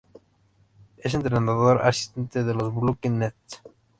Es 0.97 1.13
entrenador 1.13 1.83
asistente 1.85 2.43
de 2.43 2.55
los 2.55 2.73
Brooklyn 2.73 3.19
Nets. 3.19 3.61